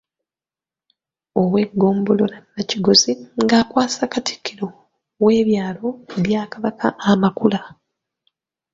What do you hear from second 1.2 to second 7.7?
Ow’eggombolola Nakigozi nga akwasa Katikkiro w'ebyalo bya Kabaka amakula.